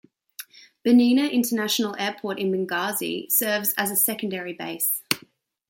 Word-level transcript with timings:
Benina 0.83 1.29
International 1.31 1.95
Airport 1.99 2.39
in 2.39 2.51
Benghazi 2.51 3.29
serves 3.31 3.71
as 3.77 3.91
a 3.91 3.95
secondary 3.95 4.51
base. 4.53 5.03